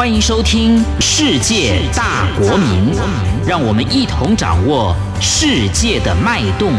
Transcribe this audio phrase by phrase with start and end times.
[0.00, 2.90] 欢迎收听《世界大国民》，
[3.46, 6.72] 让我们一同掌握世界的脉动。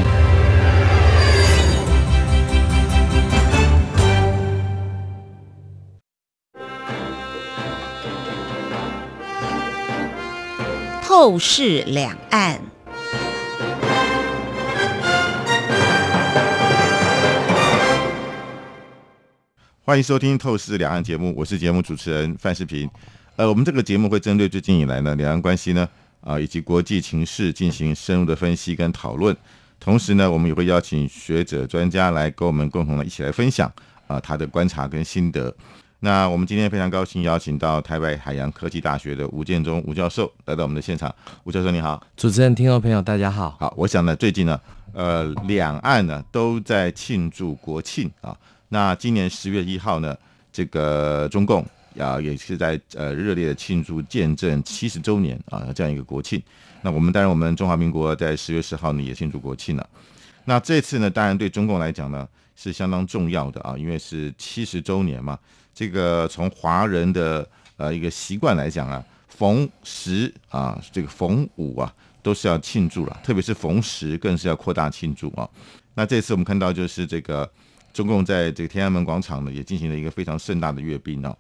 [11.03, 12.70] 透视两岸。
[19.92, 22.90] 欢迎收听《透视两岸》节目，我是节目主持人范世平。
[23.36, 25.86] 呃，我们这个节目会针对最近以来呢两岸关系呢
[26.22, 29.35] 啊以及国际情势进行深入的分析跟讨论，
[29.82, 33.70] 同时呢，我们也会邀请学者专家来跟我们共同的一起来分享
[34.08, 35.54] 啊他的观察跟心得。
[35.99, 41.13] 那我们今天非常高兴邀请到台北海洋科技大学的吴建中吴教授来到我们的现场。
[41.44, 43.58] 吴教授你好，主持人、听众朋友大家好。
[43.60, 44.58] 好，我想呢最近呢
[44.94, 48.34] 呃两岸呢都在庆祝国庆啊。
[48.73, 50.17] 那今年十月一号呢，
[50.49, 51.62] 这个中共
[51.99, 56.41] 啊也是在呃热烈的庆祝建政七十周年啊这样一个国庆。
[56.81, 59.90] 那我们当然我们中华民国在十月十号呢也庆祝国庆了。
[60.46, 65.38] 那这次呢，当然对中共来讲呢是相当重要的啊，因为是七十周年嘛。
[65.75, 71.94] 这个从华人的呃一个习惯来讲啊，逢十啊这个逢五啊
[72.24, 75.46] 都是要庆祝了，特别是逢十更是要扩大庆祝啊。
[75.94, 77.51] 那这次我们看到就是这个。
[77.94, 81.38] 中共在这个天安门广场呢，也进行了一个非常盛大的阅兵哦。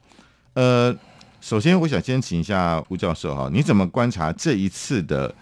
[0.53, 0.95] 呃，
[1.39, 5.33] 首先我想先请一下吴教授哈，你怎么观察这一次的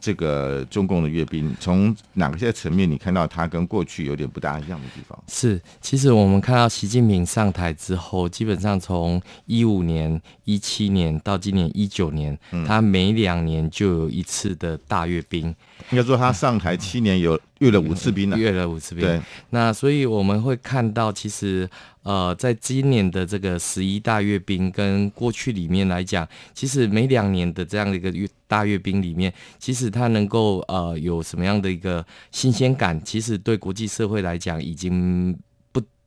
[0.00, 1.54] 这个中共的阅兵？
[1.60, 5.18] 从哪个些层面你看到它跟过去有点不大一样的地方？
[5.28, 15.54] 是，其实我们看到习近平上台之后，基本上从一五年、一七年到今年一九年，他每两年就有一次的大阅兵。
[15.90, 17.40] 应该说他上台七年有。
[17.60, 19.02] 阅了五次兵了，阅了五次兵。
[19.02, 21.66] 对，那所以我们会看到，其实
[22.02, 35.34] 呃，在今年的这个十一大阅兵跟过去里面来讲，其实每两年的这样的一个阅大阅兵里面，其实他能够呃有什么样的一个新鲜感，其实对国际社会来讲已经。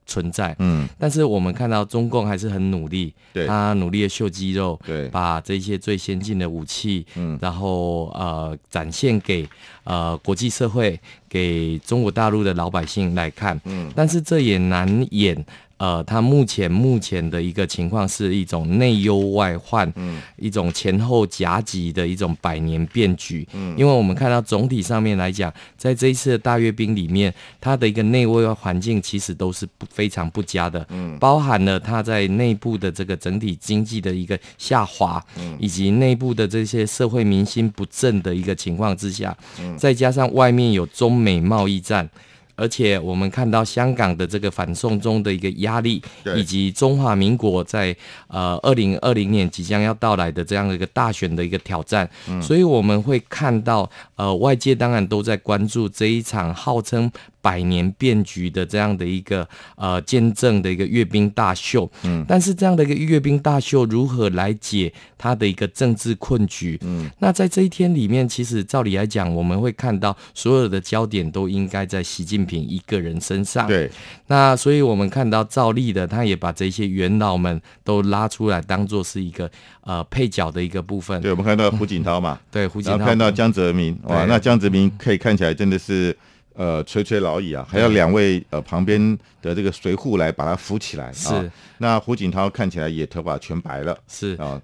[0.09, 9.47] 存在，嗯，但是我们看到中共还是很努力，对，他努力的秀肌肉，对，把这些最先进的武器，嗯，然后呃展现给
[9.83, 10.99] 呃国际社会，
[11.29, 15.45] 给中国大陆的老百姓来看，嗯，但是这也难掩。
[15.79, 42.09] 呃，它目前目前的一个情况是一种内忧外患，嗯，一种前后夹击的一种百年变局，嗯，因为我们看到总体上面来讲，在这一次的大阅兵里面，它的一个内外环境其实都是不非常不佳的，嗯，包含了它在内部的这个整体经济的一个下滑，嗯，以及内部的这些社会民心不振的一个情况之下，嗯，再加上外面有中美贸易战。
[42.59, 46.01] 而且我们看到香港的这个反送中的一个压力，
[46.35, 47.95] 以及中华民国在
[48.27, 52.09] 呃二零二零年即将要到来的这样的一个大选的一个挑战，
[52.41, 57.09] 所以我们会看到呃外界当然都在关注这一场号称。
[57.41, 66.77] 百年变局的这样的一个呃见证的一个阅兵大秀，嗯，但是这样的一个阅兵大秀如何来解他的一个政治困局？
[66.83, 73.67] 嗯，那在这一天里面，其实照理来讲，我们会看到所有的焦点都应该在习近平一个人身上。
[73.67, 73.89] 对，
[74.27, 79.49] 那所以我们看到赵立的，他也把这些元老们都拉出来，当做是一个
[79.81, 81.21] 呃配角的一个部分。
[81.21, 86.15] 对，我们看到胡锦涛嘛， 对，胡锦涛看到江泽民，哇，那江泽民可以看起来真的是。
[86.59, 91.09] 呃，垂垂老矣啊，还要两位呃旁边的这个随护来把他扶起来。
[91.13, 93.97] 是，那胡锦涛看起来也头发全白了。
[94.09, 94.61] 是啊，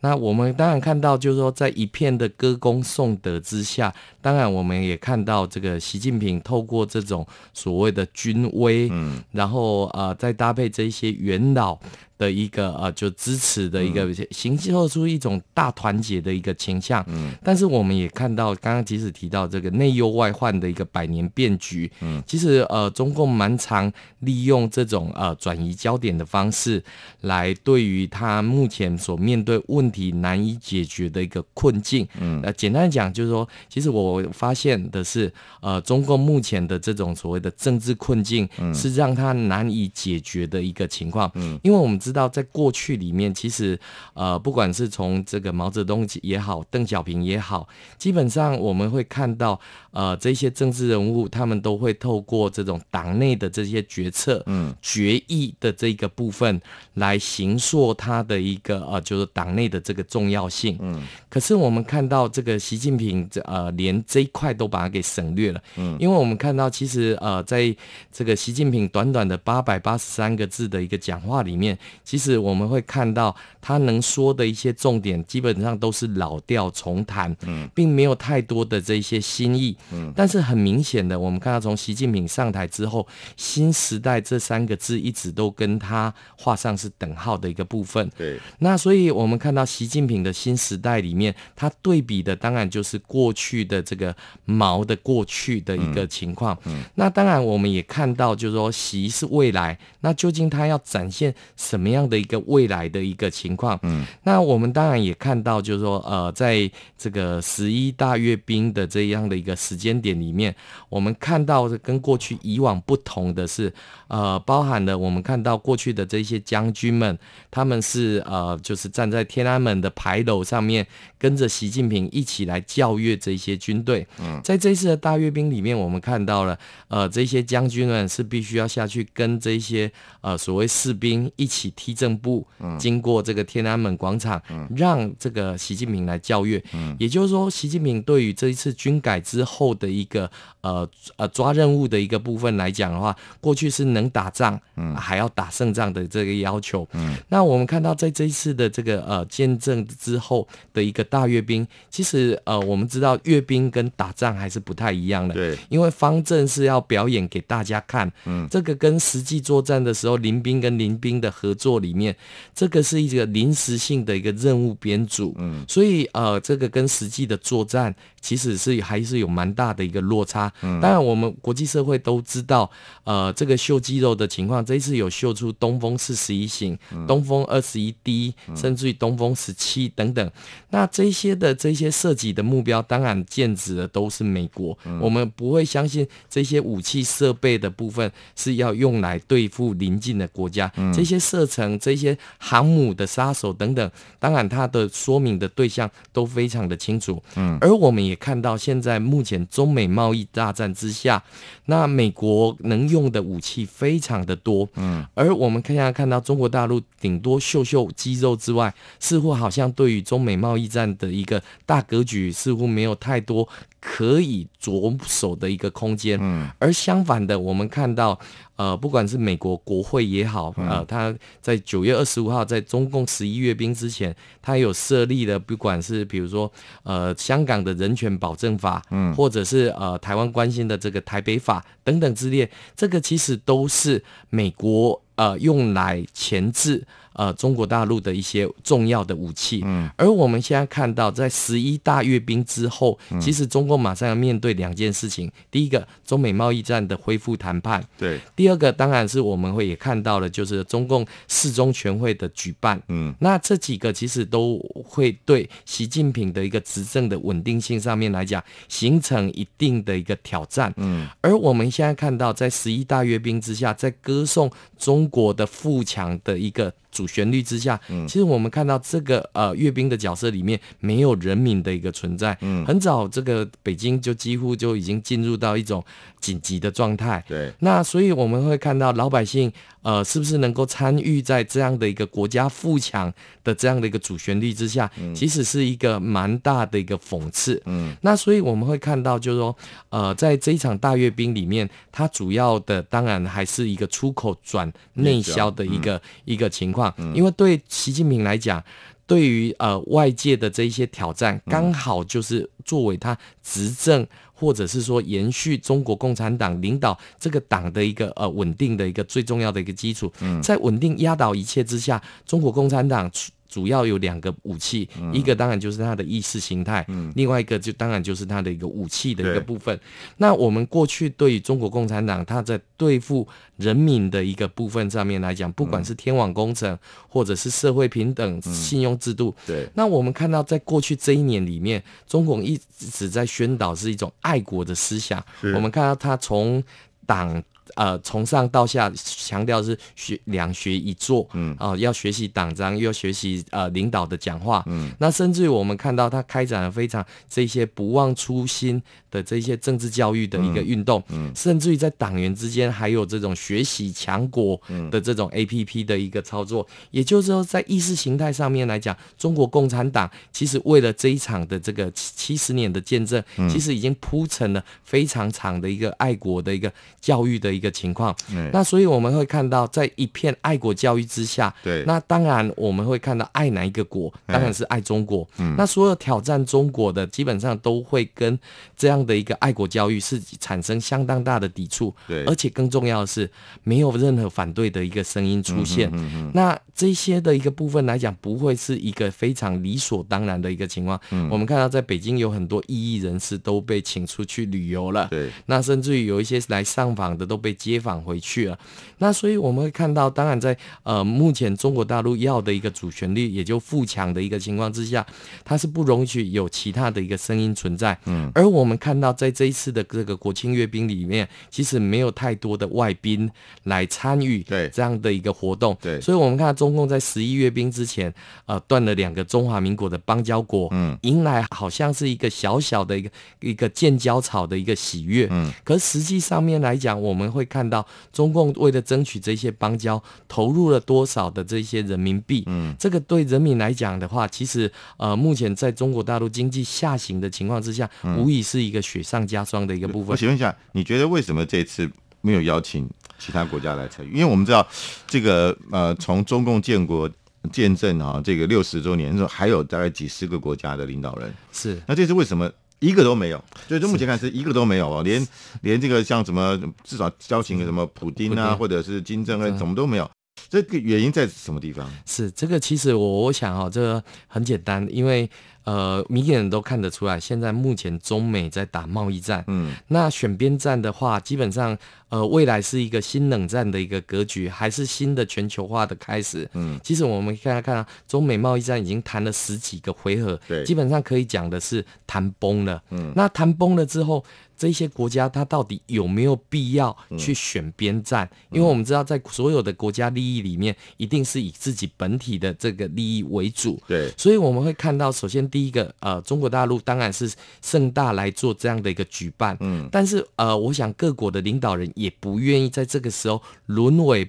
[0.00, 7.24] 那我们当然看到，就是说在一片的歌功颂德之下，当然我们也看到这个习近平透过这种
[7.54, 11.78] 所谓的军威，嗯，然后呃再搭配这一些元老。
[12.18, 17.02] 的一个呃，就支持的一个形塑出一种大团结的一个倾向。
[17.06, 21.90] 嗯，但是我们也看到，刚刚即使提到这个内忧外患的一个百年变局。
[22.00, 23.90] 嗯，其实呃，中共蛮常
[24.20, 26.82] 利用这种呃转移焦点的方式，
[27.20, 32.04] 来对于他目前所面对问题难以解决的一个困境。
[32.20, 41.30] 嗯，呃，简单的讲就是说，其实我发现的是，呃，中共目前的这种所谓的政治困境，是让他难以解决的一个情况。
[41.36, 41.96] 嗯，因为我们。
[42.08, 43.78] 知道在过去里面，其实
[44.14, 47.68] 呃，不管是从这个毛泽东也好，邓小平也好，
[47.98, 49.60] 基本上我们会看到，
[49.90, 56.58] 呃，这些政治人物他们都会透过这种党内的这些决策、嗯，决议的这个部分
[56.94, 60.78] 来形塑他的一个呃，就是党内的这个重要性。
[60.80, 65.60] 嗯，可是我们看到这个习近平这呃，连这一块都把它给省略了。
[65.76, 67.76] 嗯，因为我们看到其实呃，在
[68.10, 71.76] 这个习近平短短的八百八十三个字的一个讲话里面。
[72.04, 83.06] 其实我们会看到他能说的一些重点，基本上都是老调重弹，嗯，并没有太多的这些新意，嗯，但是很明显的，我们看到从习近平上台之后，
[83.36, 103.78] 新时代这三个字一直都跟他画上是等号的一个部分，对，那所以我们看到习近平的新时代里面，他对比的当然就是过去的这个毛的过去的一个情况，嗯，那当然我们也看到，就是说习是未来，那究竟他要展现什么样的一个未来的一个情况？
[103.82, 110.54] 嗯，那我们当然也看到，就是说，呃，在这个十一大阅兵的这样的一个时间点里面，
[110.88, 113.72] 我们看到跟过去以往不同的是，
[114.08, 117.18] 呃，包含了我们看到过去的这些将军们，
[117.50, 120.86] 他们是呃，就是站在天安门的牌楼上面，
[121.18, 124.06] 跟着习近平一起来教阅这些军队。
[124.20, 126.58] 嗯，在这次的大阅兵里面，我们看到了，
[126.88, 132.44] 呃，这些将军们是必须要下去跟这些呃所谓士兵一起踢正步，
[132.76, 134.42] 经过这个天安门广场，
[134.74, 136.60] 让这个习近平来教阅。
[136.72, 140.28] 嗯，也就是说，习近平对于这一次军改之后的一个
[140.60, 140.86] 呃
[141.16, 146.86] 呃抓任务的一个部分来讲的话，过去是能打仗，嗯，还要打胜仗的这个要求。
[146.94, 155.34] 嗯，那我们看到在这一次的这个呃见证之后的一个大阅兵，其实呃我们知道阅兵跟打仗还是不太一样的。
[155.34, 162.16] 对，因为方阵是要表演给大家看，嗯，这个跟实际作战的时候临兵跟临兵的合作里面，
[162.54, 170.52] 这个是一个临时性的一个任务编组，嗯，所以呃这个跟实际的作战其实是还是有蛮大的一个落差。
[170.62, 172.70] 嗯，当然我们国际社会都知道，
[173.04, 180.30] 呃这个秀肌肉的情况，这一次有秀出东风四十一型、东风二十一 D，甚至于东风十七等等。
[180.70, 184.78] 那这些的这些设计的目标，当然剑指的都是美国。
[185.00, 190.70] 我们不会相信这些武器设备的部分是要用来对付邻近的国家。
[190.94, 193.90] 这些射程、这些航母的杀手等等，
[194.20, 197.20] 当然它的说明的对象都非常的清楚。
[197.34, 201.22] 嗯，而我们也看到，现在目前中美贸易大战之下，
[201.64, 204.68] 那美国能用的武器非常的多。
[204.74, 213.48] 嗯，而我们看下看到中国大陆顶多秀秀肌肉之外，似乎好像对于中美贸易战的一个大格局，似乎没有太多。
[213.80, 218.18] 可以着手的一个空间，嗯，而相反的，我们看到，
[218.58, 226.52] 呃，不管是美国国会也好，呃，他在九月二十五号在中共十一阅兵之前，他有设立的，不管是比如说，
[226.82, 236.84] 呃，香港的人权保证法，嗯，或者是呃台湾关心的这个台北法等等之列，这个其实都是美国呃用来钳制。
[237.18, 264.48] 呃，中国大陆的一些重要的武器，嗯，而我们现在看到，在十一大阅兵之后，其实中共马上要面对两件事情：第一个，中美贸易战的恢复谈判；对，第二个，当然是我们会也看到了，就是中共四中全会的举办，嗯，那这几个其实都会对习近平的一个执政的稳定性上面来讲，形成一定的一个挑战，嗯，而我们现在看到，在十一大阅兵之下，在歌颂
[264.78, 266.72] 中国的富强的一个。
[266.90, 272.36] 主旋律之下，其实我们看到这个呃阅兵的角色里面没有人民的一个存在。
[272.40, 275.84] 嗯，很早这个北京就几乎就已经进入到一种
[276.20, 277.22] 紧急的状态。
[277.28, 279.52] 对，那所以我们会看到老百姓
[279.82, 287.62] 呃是不是能够参与在这样的一个国家富强的这样的一个主旋律之下，其实是一个蛮大的一个讽刺。
[287.66, 289.56] 嗯，那所以我们会看到就是说
[289.90, 296.92] 呃在这一场大阅兵里面，它主要的当然还是一个出口转内销的一个一个情况。
[297.14, 298.62] 因为对习近平来讲，
[299.06, 304.06] 对于呃外界的这一些挑战，刚好就是作为他执政
[304.38, 310.12] 或者是说延续中国共产党领导这个党的一个呃稳定的一个最重要的一个基础。
[310.42, 313.10] 在稳定压倒一切之下，中国共产党。
[313.48, 319.78] 主要有两个武器，一个当然就是它的意识形态，另外一个就当然就是它的一个武器的一个部分。
[320.18, 323.26] 那我们过去对于中国共产党，它在对付
[323.56, 326.78] 人民的一个部分上面来讲，不管是天网工程，
[327.08, 329.68] 或者是社会平等、信用制度，对。
[329.74, 335.24] 那我们看到在过去这一年里面，中共一直在宣导是一种爱国的思想。
[335.54, 336.62] 我们看到他从
[337.06, 337.42] 党。
[337.74, 354.58] 呃，从上到下强调是学两学一做，嗯，哦，要学习党章，又要学习呃领导的讲话，嗯，那甚至于我们看到他开展了非常这些不忘初心的这些政治教育的一个运动，嗯，甚至于在党员之间还有这种学习强国
[354.90, 367.57] 的这种 A P P 的一个操作，也就是说，在意识形态上面来讲，中国共产党其实为了这一场的这个七十年的见证，其实已经铺成了非常长的一个爱国的一个教育的。
[367.58, 368.14] 一个情况。
[368.32, 375.28] 嗯那所以我们会看到，在一片爱国教育之下，对那当然我们会看到爱哪一个国，哎当然是爱中国。
[375.38, 378.38] 嗯那所有挑战中国的，基本上都会跟
[378.76, 381.94] 这样的一个爱国教育是产生相当大的抵触。
[382.06, 383.30] 对而且更重要的是，
[383.64, 385.90] 没有任何反对的一个声音出现。
[385.92, 390.98] 嗯嗯那这些的一个部分来讲，不会是一个非常理所当然的一个情况。
[391.10, 395.08] 嗯我们看到在北京有很多异议人士都被请出去旅游了。
[395.10, 398.58] 对，那甚至于有一些来上访的都被接返回去了。
[398.98, 405.06] 那所以我们会看到，当然在呃目前中国大陆要的一个主旋律，也就富强的一个情况之下，
[405.44, 407.96] 它是不容许有其他的一个声音存在。
[408.06, 413.30] 嗯，而我们看到在这一次的这个国庆阅兵里面，其实没有太多的外宾
[413.64, 415.76] 来参与对这样的一个活动。
[415.80, 418.12] 对所以我们看到中共在十一阅兵之前，
[418.46, 440.10] 呃，断了两个中华民国的邦交国，嗯，迎来好像是一个小小的一个一个建交草的一个喜悦，嗯，可实际上面来讲，我们会看到中共为了争取这些邦交，投入了多少的这些人民币，嗯，这个对人民来讲的话，其实呃，目前在中国大陆经济下行的情况之下，无疑是一个雪上加霜的一个部分。
[440.10, 444.12] 我请问一下，你觉得为什么这次没有邀请其他国家来参与？
[444.12, 444.66] 因为我们知道
[445.06, 447.08] 这个呃，从中共建国
[447.52, 451.80] 见证啊，这个六十周年的时候，还有大概几十个国家的领导人，是。
[451.86, 453.44] 那这次为什么一个都没有？
[453.68, 455.26] 就就目前看是一个都没有哦，连
[455.62, 460.10] 连这个像什么至少交情什么普丁啊，或者是金正恩，嗯什么都没有。
[460.48, 461.90] 这个原因在什么地方？
[462.06, 465.28] 是，这个其实我我想哈、这个很简单，因为
[465.68, 471.76] 呃，明眼人都看得出来，现在目前中美在打贸易战，嗯，那选边站的话，基本上
[472.08, 476.48] 呃，未来是一个新冷战的一个格局，还是新的全球化的开始。
[476.54, 480.64] 嗯，其实我们看看啊，中美贸易战已经谈了十几个回合，对。
[480.64, 482.82] 基本上可以讲的是谈崩了。
[482.88, 483.12] 嗯。
[483.14, 484.24] 那谈崩了之后，
[484.58, 488.28] 这些国家它到底有没有必要去选边站？
[488.50, 493.80] 因为我们知道，在所有的国家利益里面，一定是以自己本体的这个利益为主。
[493.86, 504.28] 对，所以我们会看到，首先第一个，呃，中国大陆当然是盛大来做这样的一个举办，嗯，但是呃，我想各国的领导人也不愿意在这个时候沦为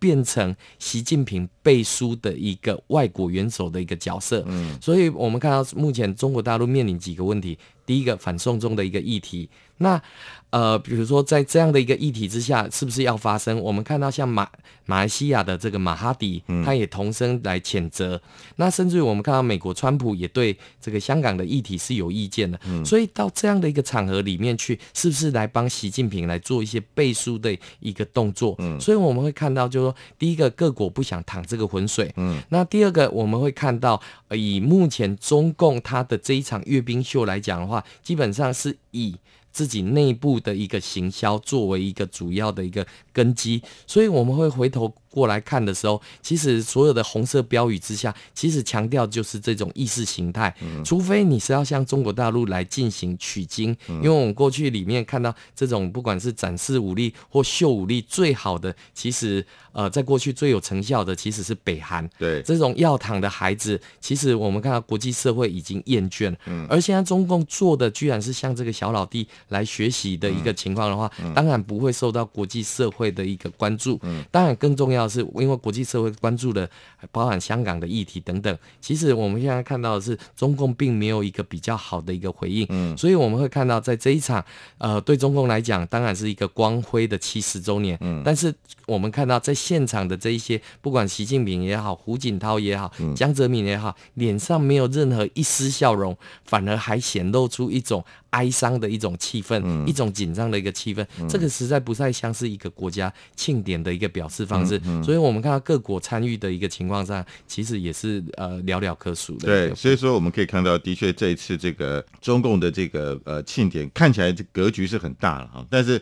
[0.00, 10.00] 变成习近平背书的一个外国元首的一个角色，嗯，所以我们看到目前中国大陆面临几个问题，第一个反送中的一个议题，那
[10.48, 13.60] 呃，比如说在这样的一个议题之下，是不是要发生？
[13.60, 14.48] 我们看到像马
[14.86, 18.18] 马来西亚的这个马哈迪，他也同声来谴责。
[18.56, 22.58] 那甚至于我们看到美国川普也对这个香港的议题是有意见的。
[22.66, 28.54] 嗯所以到这样的一个场合里面去，是不是来帮习近平来做一些背书的一个动作？
[28.60, 32.10] 嗯所以我们会看到，就是说，第一个各国不想躺这个浑水。
[32.16, 39.16] 嗯，那第二个我们会看到，呃以目前中共它的这一场阅兵秀来讲的话，基本上是以
[39.58, 66.64] 自己内部的一个行销作为一个主要的一个根基，所以我们会回头过来看的时候，其实所有的红色标语之下，其实强调就是这种意识形态，除非你是要向中国大陆来进行取经，因为我们过去里面看到这种不管是展示武力或秀武力最好的，其实呃在过去最有成效的其实是北韩，对，这种要躺的孩子，其实我们看到国际社会已经厌倦了，嗯。
[66.70, 73.98] 而现在中共做的居然是像这个小老弟来学习的一个情况的话，当然不会受到国际社会的一个关注。
[74.02, 74.24] 嗯。
[74.30, 76.68] 当然更重要的是，因为国际社会关注的
[77.10, 82.96] 包含香港的议题等等，其实我们现在看到的是中共并没有一个比较好的一个回应，嗯。
[82.96, 84.44] 所以我们会看到在这一场，
[84.78, 88.22] 呃，对中共来讲，当然是一个光辉的七十周年，嗯。
[88.24, 88.54] 但是
[88.86, 93.14] 我们看到在现场的这一些，不管习近平也好，胡锦涛也好，嗯。
[93.14, 101.06] 江泽民也好，脸上没有任何一丝笑容，反而还显露出一种哀伤的一种气氛，嗯一种紧张的一个气氛。
[101.28, 104.80] 这个实在不太像是一个国家庆典的一个表示方式。
[104.84, 109.46] 嗯所以我们看到各国参与的一个情况上，其实也是呃寥寥可数的。
[109.46, 116.00] 对，所以说我们可以看到，的确这一次这个中共的这个呃庆典看起来这格局是很大了哈，但是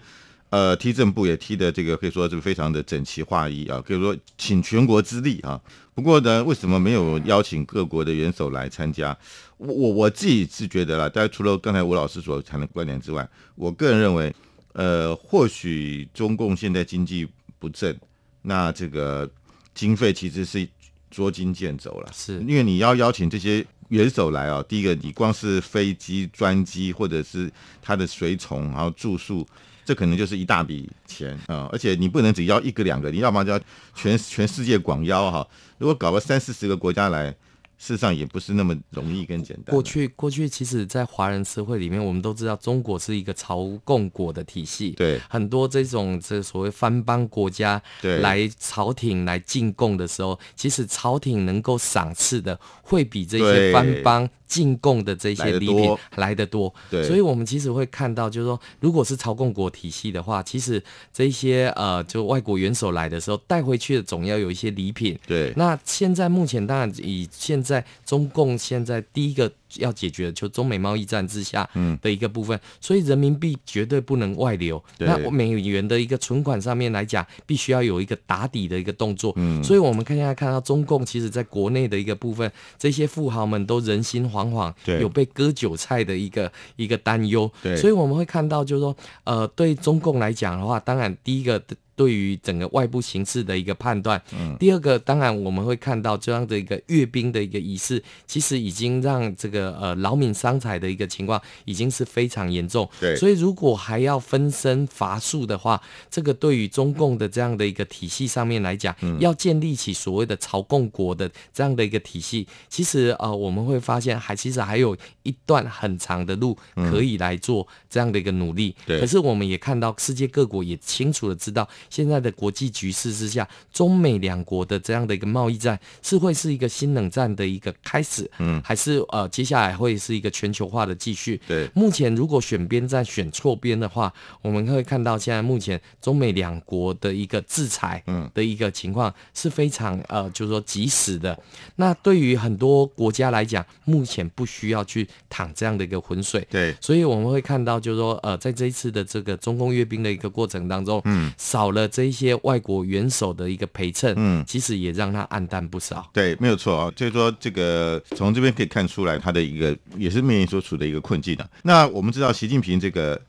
[0.50, 5.60] 呃踢正步也踢的这个可以说是非常的整齐划一啊，可以说请全国之力啊。
[5.94, 9.16] 不过呢，为什么没有邀请各国的元首来参加？
[9.58, 14.34] 我我我自己是觉得啦，大家除了刚才吴老师所谈的观点之外，我个人认为，
[14.74, 17.26] 呃，或许中共现在经济
[17.58, 17.98] 不振，
[18.42, 19.28] 那这个
[19.74, 20.68] 经费其实是
[21.10, 22.12] 捉襟见肘了。
[22.12, 29.46] 是因为你要邀请这些元首来啊，第一个你光是飞机、专机或者是他的随从，然后住宿，
[29.86, 33.60] 这可能就是一大笔钱啊、而且你不能只要一个两个，你要么就要
[33.94, 35.48] 全全世界广邀哈、
[35.78, 37.34] 如果搞个三四十个国家来，
[37.78, 39.74] 事实上也不是那么容易跟简单。
[39.74, 56.72] 过去过去，其实，在华人社会里面，我们都知道中国是一个朝贡国的体系，对很多这种这所谓藩邦国家对来朝廷来进贡的时候，其实朝廷能够赏赐的会比这些对藩邦进贡的这些礼品来得多。
[56.90, 65.18] 对所以我们其实会看到，就是说，如果是朝贡国体系的话，其实这些呃，就外国元首来的时候带回去的总要有一些礼品。
[65.26, 71.68] 对那现在目前当然以现在中共现在第一个要解决的就中美贸易战之下
[72.00, 74.82] 的一个部分，所以人民币绝对不能外流。
[74.98, 79.32] 那美元的一个存款上面来讲，必须要有一个打底的一个动作。
[79.36, 87.50] 嗯所以我们看现在看到中共其实在国内的一个部分，这些富豪们都人心惶惶，对有被割韭菜的一个一个担忧。
[87.62, 91.62] 对所以我们会看到就是说，呃，对中共来讲的话，当然第一个。
[91.96, 94.54] 对于整个外部形势的一个判断，嗯。
[94.60, 102.88] 第二个当然我们会看到这样的一个阅兵的一个仪式，其实已经让这个呃劳民伤财的一个情况已经是非常严重。
[103.00, 103.16] 对。
[103.16, 109.18] 所以如果还要分身乏术的话，这个对于中共的这样的一个体系上面来讲，嗯。
[109.18, 118.76] 要建立起所谓的朝贡国的这样的一个体系，其实呃我们会发现还其实还有一段很长的路可以来做这样的一个努力。
[118.84, 119.00] 对。
[119.00, 131.40] 可是我们也看到世界各国也清楚的知道，现在的国际局势之下，中美两国的这样的一个贸易战是会是一个新冷战的一个开始，嗯还是呃接下来会是一个全球化的继续？
[131.46, 134.12] 对目前如果选边站选错边的话，
[134.42, 141.38] 我们会看到现在目前中美两国的一个制裁嗯的一个情况是非常呃，就是说及时的。
[141.76, 146.46] 那对于很多国家来讲，目前不需要去淌这样的一个浑水。
[146.50, 156.10] 对所以我们会看到，就是说，呃，在这一次的这个中共阅兵的一个过程当中，嗯，少了这一些外国元首的一个陪衬，嗯其实也让他暗淡不少。
[156.12, 156.92] 对，没有错啊。
[156.96, 161.48] 就是说，这个从这边可以看出来，他的一个也是面临所处的一个困境啊。
[161.62, 163.20] 那我们知道，习近平这个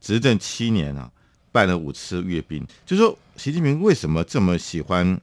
[0.00, 1.10] 执政七年啊，
[1.50, 5.20] 办了五次阅兵，就是说，习近平为什么这么喜欢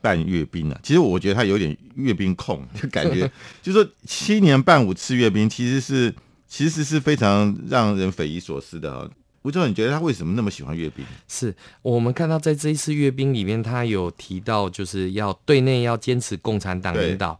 [0.00, 3.28] 办阅兵呢、其实我觉得他有点阅兵控，就感觉
[3.60, 6.14] 就是说七年办五次阅兵，其实是
[6.46, 9.08] 其实是非常让人匪夷所思的啊。
[9.42, 11.04] 吴总，你觉得他为什么那么喜欢阅兵？
[11.28, 17.38] 是我们看到在这一次阅兵里面，他有提到，就是要对内要坚持共产党领导，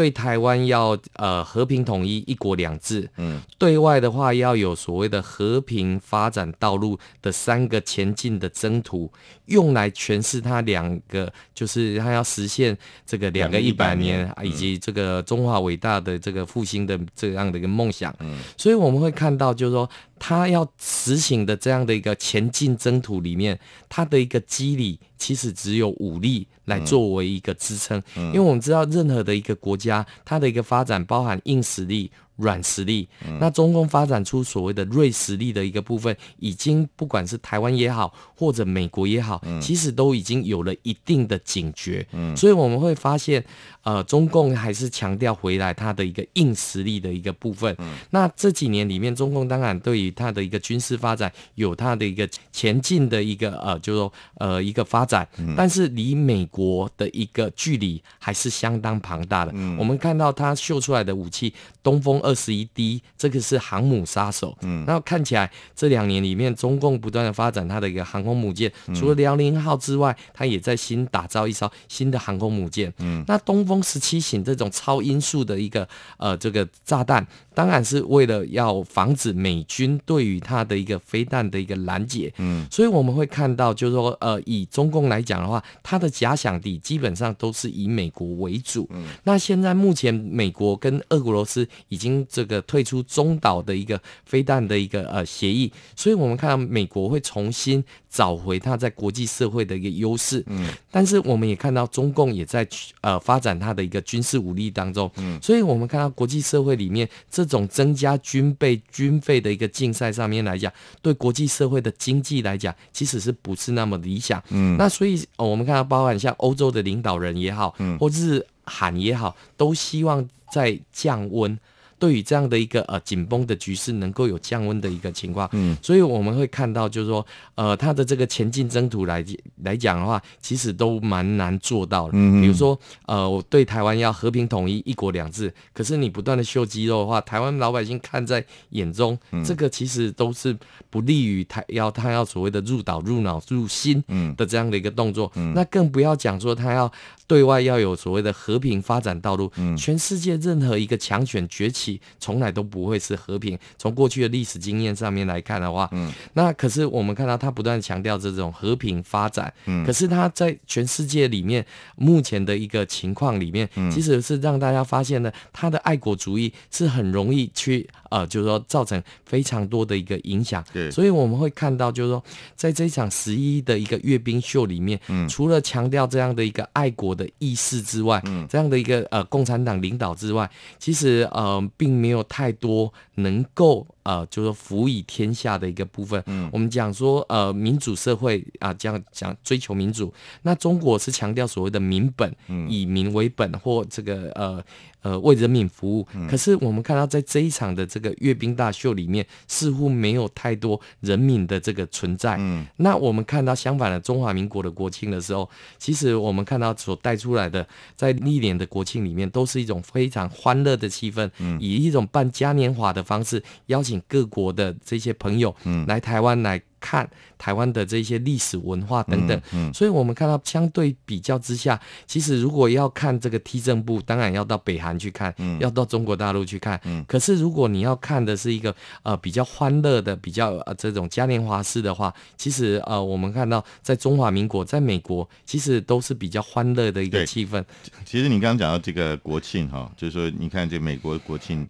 [0.00, 9.12] 对台湾要呃和平统一、一国两制，嗯，对外的话要有所谓的和平发展道路的三个前进的征途，
[9.44, 18.10] 用来诠释他两个，就是他要实现这个两个一百年两个100年以及这个中华伟大的这个复兴的这样的一个梦想。
[18.20, 19.86] 嗯所以我们会看到，就是说
[20.18, 23.60] 他要实行的这样的一个前进征途里面，
[23.90, 32.10] 他的一个机理其实只有武力来作为一个支撑，因为我们知道任何的一个国家，它的一个发展包含硬实力。
[32.40, 42.06] 软实力，那中共发展出所谓的锐实力的一个部分，已经不管是台湾也好，或者美国也好，其实都已经有了一定的警觉。
[42.36, 43.44] 所以我们会发现，
[43.82, 47.76] 呃，中共还是强调回来它的一个硬实力的一个部分。
[48.10, 59.52] 那这几年里面，中共当然对于它的一个军事发展有它的一个前进的一个呃，就是说呃一个发展，但是离美国的一个距离还是相当庞大的。
[59.78, 64.56] 我们看到它秀出来的武器“东风二十一 D”，这个是航母杀手。
[64.62, 72.92] 嗯，然后看起来这两年里面，中共不断的发展它的一个航空母舰，除了辽宁号之外，它也在新打造一艘新的航空母舰。
[72.98, 75.88] 嗯，那东风十七型这种超音速的一个
[76.18, 82.32] 呃这个炸弹，当然是为了要防止美军对于它的一个飞弹的一个拦截。
[82.38, 88.88] 嗯，所以我们会看到，就是说呃，以中共来讲的话，它的假想敌基本上都是以美国为主。
[88.90, 100.42] 嗯，那现在目前美国跟俄罗斯已经这个退出中岛的一个飞弹的一个呃协议，所以我们看到美国会重新找回它在国际社会的一个优势。
[100.46, 102.66] 嗯，但是我们也看到中共也在
[103.02, 105.10] 呃发展它的一个军事武力当中。
[105.16, 114.42] 嗯，所以我们看到国际社会里面这种增加军备军费的一个竞赛上面来讲，对国际社会的经济来讲，其实是不是那么理想？
[114.50, 121.58] 嗯，那所以、呃我们看到包含像欧洲的领导人也好，嗯，或是韩也好，都希望在降温。
[122.00, 125.48] 对于这样的一个呃紧绷的局势能够有降温的一个情况。
[125.52, 129.24] 嗯，所以我们会看到，就是说，呃，它的这个前进征途来
[129.62, 132.12] 来讲的话，其实都蛮难做到的。
[132.14, 140.56] 嗯比如说，呃，我对台湾要和平统一、一国两制，可是你不断的秀肌肉的话，台湾老百姓看在眼中，嗯这个其实都是
[140.88, 145.30] 不利于台要他要所谓的入岛、入脑、入心嗯的这样的一个动作。
[145.54, 146.90] 那更不要讲说他要
[147.26, 149.50] 对外要有所谓的和平发展道路。
[149.56, 153.58] 嗯全世界任何一个强权崛起，从来都不会是和平。
[153.78, 161.64] 从过去的历史经验上面来看的话，嗯那可是我们看到他不断强调这种和平发展，嗯可是他在全世界里面
[161.96, 170.64] 目前的一个情况里面，嗯其实是让大家发现呢他的爱国主义是很容易去呃，就是说造成非常多的一个影响。
[170.72, 172.22] 对所以我们会看到，就是说
[172.56, 186.22] 在这一场十一的一个阅兵秀里面，嗯除了强调这样的一个爱国的意识之外，嗯这样的一个呃共产党领导之外，其实呃并没有太多能够呃就是说辅以天下的一个部分。
[186.26, 194.62] 嗯我们讲说呃民主社会啊，这样讲追求民主，那中国是强调所谓的民本，嗯以民为本或这个呃。
[195.02, 196.06] 呃，为人民服务。
[196.12, 202.36] 嗯可是我们看到，在这一场的这个阅兵大秀里面，似乎没有太多人民的这个存在。
[202.38, 219.42] 嗯那我们看到相反的中华民国的国庆的时候，其实我们看到所带出来的，在历年的国庆里面，都是一种非常欢乐的气氛，嗯以一种办嘉年华的方式，邀请各国的这些朋友嗯来台湾来看台湾的这些历史文化等等。
[219.52, 226.80] 嗯所以我们看到相对比较之下，其实如果要看这个踢正部，当然要到北韩去看，嗯要到中国大陆去看。
[226.84, 237.62] 嗯可是如果你要看的是一个呃比较欢乐的、比较呃这种嘉年华式的话，其实呃我们看到在中华民国、在美国，其实都是比较欢乐的一个气氛。
[238.04, 241.68] 其实你刚刚讲到这个国庆哈，就是说你看这美国国庆，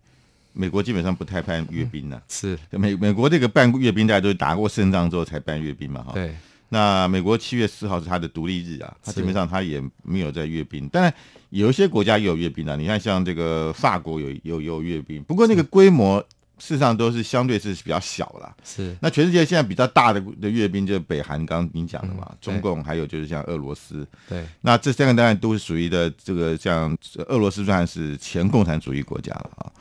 [0.53, 2.59] 美国基本上不太办阅兵的、是。
[2.71, 6.13] 美美国这个办阅兵，大家都是打过胜仗之后才办阅兵嘛哈。
[6.13, 6.35] 对，
[6.71, 11.13] 那美国七月四号是他的独立日啊，他基本上他也没有在阅兵，当然
[11.51, 16.21] 有一些国家也有阅兵啊，你看像这个法国有有有阅兵，不过那个规模
[16.59, 18.55] 事实上都是相对是比较小了。
[18.65, 18.95] 是。
[19.01, 26.97] 那全世界现在比较大的的阅兵就是北韩，刚刚您讲的嘛，嗯中共还有就是像俄罗斯，对，那这三个当然都是属于的这个像
[27.29, 29.73] 俄罗斯算是前共产主义国家了啊。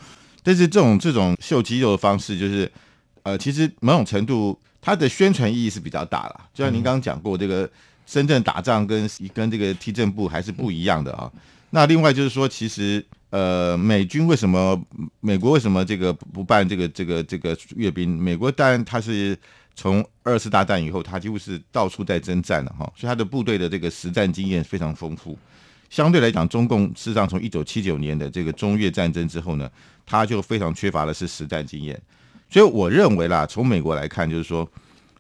[0.44, 2.72] 但是这种这种秀肌肉的方式，就是
[3.24, 6.42] 呃，其实某种程度它的宣传意义是比较大了。
[6.54, 7.70] 就像您刚刚讲过，这个
[8.06, 11.32] 深圳打仗跟跟这个踢正步还是不一样的啊。
[11.72, 14.82] 那另外就是说，其实呃，美军为什么
[15.20, 18.10] 美国为什么这个不办这个这个这个阅兵？
[18.10, 19.38] 美国当然它是
[19.76, 25.38] 从二次大战以后，它几乎是到处在征战了哈，所以它的部队的这个实战经验非常丰富。
[25.92, 29.70] 相对来讲，中共事实上从一九七九年的这个中越战争之后呢，
[30.10, 32.02] 它就非常缺乏的是实战经验。
[32.50, 34.68] 所以我认为啦，从美国来看，就是说，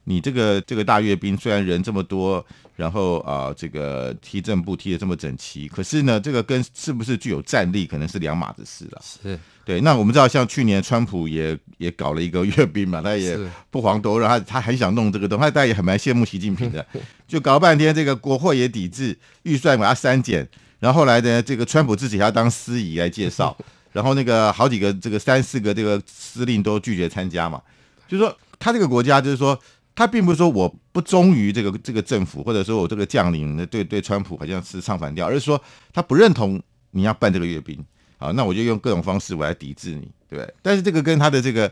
[0.05, 2.43] 你这个这个大阅兵虽然人这么多，
[2.75, 9.01] 然后啊、呃这个踢正步踢的这么整齐，可是呢，这个跟是不是具有战力，可能是两码子事了。
[9.03, 13.37] 是对，那我们知道，像去年川普也也搞了一个阅兵嘛，他也
[13.69, 16.83] 不遑多让，他他很想弄这个东西，他大家也很蛮羡慕习近平的，
[17.27, 20.49] 就搞了半天，这个国会也抵制，预算把它删减，
[20.79, 23.55] 然后后来呢，这个川普自己还要当司仪来介绍，
[23.91, 27.61] 然后那个好几个这个三四个这个司令都拒绝参加嘛，
[28.07, 29.59] 就是说他这个国家就是说。
[29.95, 37.77] 他并不是说我不忠于这个这个政府，或者说我这个将领呢对对川普好像是唱反调，而是说他不认同你要办这个阅兵，
[38.17, 40.53] 啊，那我就用各种方式我来抵制你，对不对？
[40.61, 41.69] 但是这个跟他的这个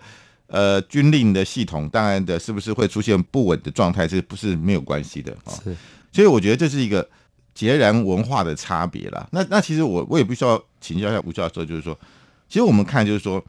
[0.48, 5.54] 呃军令的系统，当然的是不是会出现不稳的状态，这不是没有关系的啊。
[5.64, 5.74] 是
[6.12, 7.08] 所以我觉得这是一个
[7.58, 9.28] 截然文化的差别啦。
[9.32, 11.98] 那那其实我我也必须要请教一下吴教授，就是说，
[12.48, 13.44] 其实我们看就是说，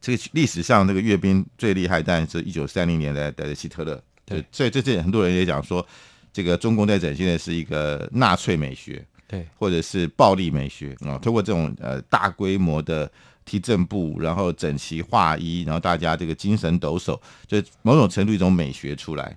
[0.00, 4.02] 这个历史上这个阅兵最厉害，当然是一九三零年代的希特勒。
[4.24, 5.86] 对，所以这这很多人也讲说，
[6.32, 9.06] 这个中共在展现的是一个纳粹美学。
[9.26, 13.10] 对或者是暴力美学啊，通过这种呃大规模的
[13.46, 19.34] 踢正步，然后整齐划一，然后大家这个精神抖擞，就某种程度一种美学出来。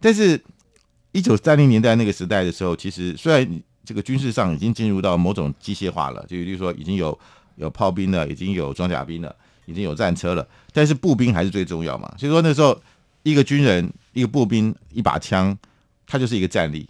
[0.00, 0.42] 但是，
[1.12, 7.18] 一九三零年代那个时代的时候，其实虽然这个军事上已经进入到某种机械化了，就比如说已经有
[7.56, 12.14] 有炮兵了，已经有装甲兵了，已经有战车了，但是步兵还是最重要嘛。
[12.18, 12.78] 所以说那时候
[13.22, 15.56] 一个军人、一个步兵、一把枪，
[16.06, 16.88] 它就是一个战力。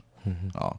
[0.54, 0.76] 哦，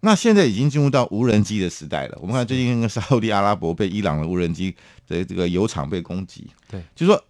[0.00, 2.18] 那现在已经进入到无人机的时代了。
[2.20, 4.74] 我们看最近那个沙特阿拉伯被伊朗的无人机
[5.06, 7.24] 的这个油厂被攻击，对，就是说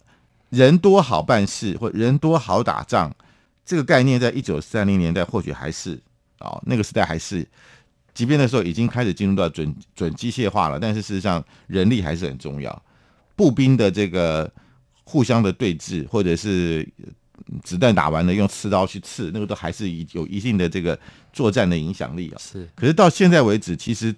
[0.49, 3.15] 人多好办事，或人多好打仗，
[3.65, 5.99] 这个概念在一九三零年代或许还是
[6.39, 7.47] 哦，那个时代还是，
[8.13, 12.83] 即便那时候已经开始进入到准准机械化了，但是事实上人力还是很重要。
[13.35, 14.51] 步兵的这个
[15.03, 16.87] 互相的对峙，或者是
[17.63, 20.99] 子弹打完了用刺刀去刺，那个都还是有一定的这个
[21.31, 22.37] 作战的影响力啊。
[22.39, 24.13] 是可是到现在为止，其实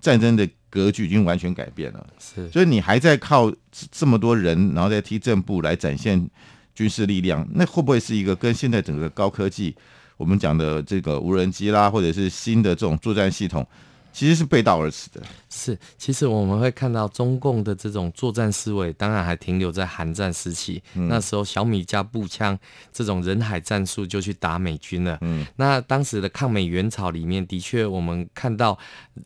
[0.00, 2.06] 战争的格局已经完全改变了。
[2.18, 6.30] 是所以你还在靠这这么多人，然后再踢正步来展现
[6.74, 9.74] 军事力量，那会不会是一个跟现在整个高科技，
[10.16, 13.66] 我们讲的这个无人机啦，或者是新的这种作战系统，
[14.14, 15.20] 其实是背道而驰的？
[15.50, 20.80] 是，其实我们会看到中共的这种作战思维，当然还停留在韩战时期。
[20.94, 22.56] 那时候小米加步枪
[22.92, 25.18] 这种人海战术就去打美军了。
[25.22, 28.78] 嗯，那当时的抗美援朝里面，的确我们看到，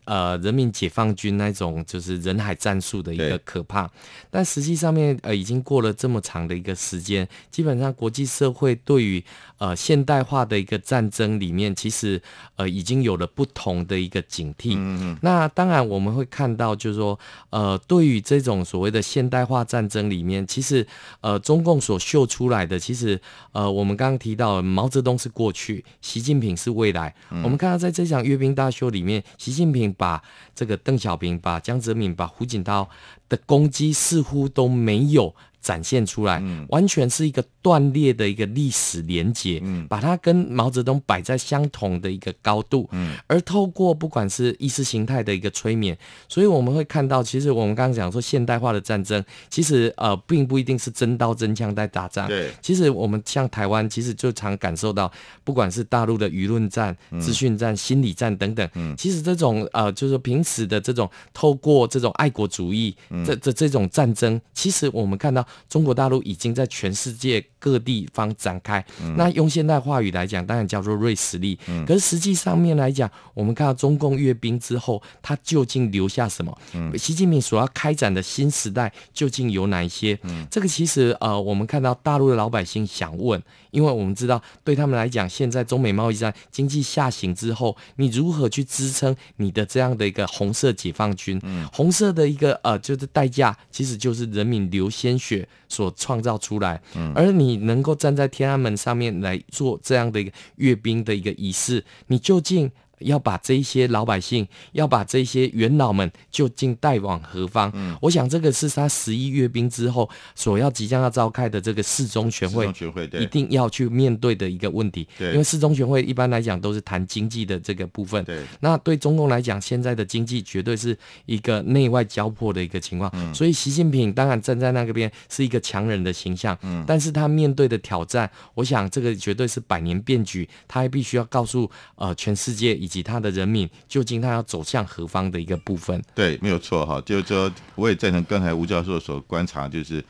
[0.05, 3.87] 呃，人民解放军那种就是人海战术的一个可怕。
[4.31, 9.23] 但实际上面，呃，已经过了这么长的一个时间，基本上国际社会对于
[9.59, 12.19] 呃现代化的一个战争里面，其实
[12.55, 14.75] 呃已经有了不同的一个警惕。
[14.75, 20.85] 嗯嗯嗯那当然我们会看到，就是说，呃，对于这种所谓的现代化战争里面，其实
[21.21, 23.19] 呃中共所秀出来的，其实
[23.51, 27.13] 呃我们刚刚提到毛泽东是过去，习近平是未来。
[27.43, 30.21] 我们看到在这场阅兵大秀里面，习近平把
[30.55, 32.89] 这个邓小平、把江泽民、把胡锦涛
[33.27, 35.35] 的攻击似乎都没有。
[35.61, 42.89] 展现出来，完全是一个断裂的一个历史连结，把它跟毛泽东摆在相同的一个高度，
[43.27, 52.49] 而透过不管是意识形态的一个催眠，所以我们会看到，其实我们刚刚讲说现代化的战争，其实呃并不一定是真刀真枪在打仗，对。
[52.61, 55.11] 其实我们像台湾，其实就常感受到，
[55.43, 62.95] 不管是大陆的舆论战、资讯战、心理战等等，其实这种呃，就是平时的这种透过这种爱国主义，
[63.25, 68.83] 这这这种战争，其实我们看到中国大陆已经在全世界各地方展开。
[69.15, 71.57] 那用现代话语来讲，当然叫做瑞士力。
[71.85, 76.57] 可是实际上面来讲，我们看到中共阅兵之后，它究竟留下什么？
[76.97, 80.19] 习近平所要开展的新时代究竟有哪一些？
[80.49, 91.39] 这个其实呃，我们看到大陆的老百姓想问，因为我们知道对他们来讲，现在中美贸易战经济下行之后，你如何去支撑你的这样的一个红色解放军？
[91.71, 96.81] 红色的一个呃，就是代价，其实就是人民流鲜血所创造出来。
[97.15, 102.71] 而你能够站在天安门上面来做这样的一个阅兵的一个仪式，你究竟？
[102.99, 107.71] 要把这一些老百姓，要把这些元老们究竟带往何方？
[107.73, 112.71] 嗯我想这个是他十一阅兵之后所要即将要召开的这个四中全会
[113.19, 115.07] 一定要去面对的一个问题。
[115.17, 118.23] 对因为四中全会一般来讲都是谈经济的这个部分。
[118.25, 123.11] 对那对中共来讲，现在的经济绝对是一个内外交迫的一个情况。
[123.33, 136.03] 所以习近平当然站在那个边是一个强人的形象，嗯但是他面对的挑战，我想这个绝对是百年变局，他还必须要告诉呃全世界以及他的人民，究竟他要走向何方的一个部分。
[136.13, 136.99] 对，没有错哈。
[137.05, 140.03] 就是说，我也赞成刚才吴教授所观察，就是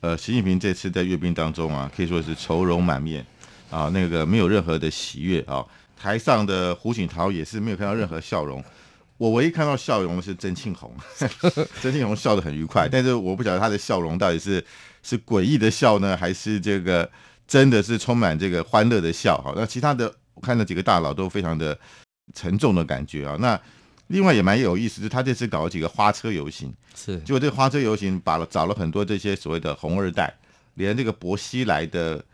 [0.00, 3.26] 呃，习近平这次在阅兵当中啊，可以说是愁容满面
[3.70, 5.64] 啊，那个没有任何的喜悦啊。
[5.96, 8.62] 台上的胡锦涛也是没有看到任何笑容。
[9.16, 10.94] 我唯一看到笑容的是曾庆红，
[11.82, 14.64] 曾庆红笑得很愉快，但是我不晓得他的笑容到底是
[15.02, 17.10] 是诡异的笑呢，还是这个
[17.48, 19.52] 真的是充满这个欢乐的笑哈。
[19.56, 21.76] 那其他的我看那几个大佬都非常的
[22.34, 23.36] 沉重的感觉啊。
[23.38, 23.60] 那
[24.08, 30.34] 另外也蛮有意思，就是他这次搞了几个花车游行，是结果这个花车游行把了找了很多这些所谓的红二代，
[30.74, 32.24] 连这个薄熙来的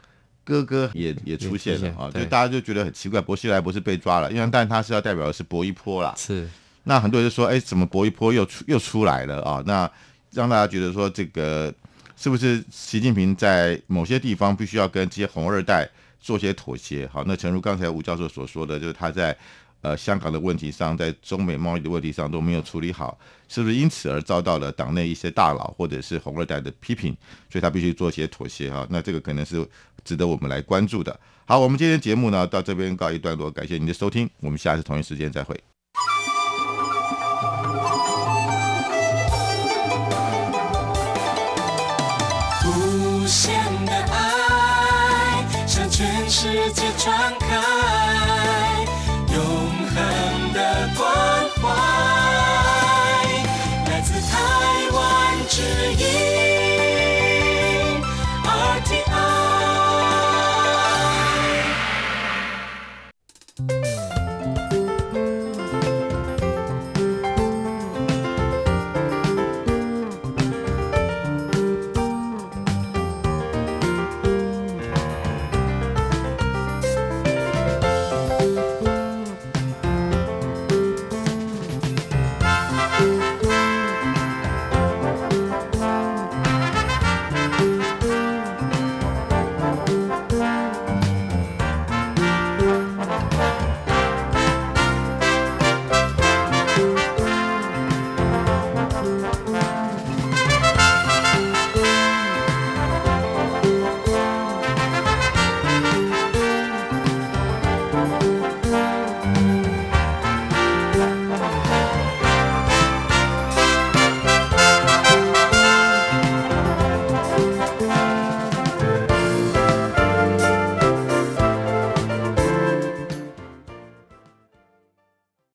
[0.45, 6.49] 哥哥也也出现了啊，就大家就觉得很奇怪，薄熙来不是被抓了，因为但他是要代表的是薄一波啦，是
[6.85, 9.63] 那很多人就说，哎，怎么薄一波又出又出来了啊？
[9.67, 9.91] 那
[10.33, 11.73] 让大家觉得说，这个
[12.15, 15.89] 是不是习近平在某些地方必须要跟这些红二代
[16.21, 17.09] 做些妥协？
[17.13, 19.37] 好，那诚如刚才吴教授所说的，就是他在
[19.85, 23.19] 呃香港的问题上，在中美贸易的问题上都没有处理好，
[23.49, 27.15] 是不是因此而遭到了党内一些大佬或者是红二代的批评？
[27.51, 28.87] 所以他必须做一些妥协哈。
[28.89, 29.65] 那这个可能是
[30.03, 31.21] 值得我们来关注的。
[31.45, 35.74] 好，我们今天节目呢到这边告一段落，感谢您的收听，我们下次同一时间再会。